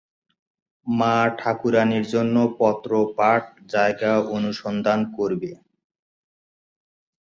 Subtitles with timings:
[0.87, 3.43] মা-ঠাকুরাণীর জন্য পত্রপাঠ
[3.69, 5.51] জায়গা অনুসন্ধান করিবে।